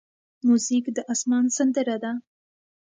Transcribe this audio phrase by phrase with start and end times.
[0.45, 2.11] موزیک د آسمان سندره ده.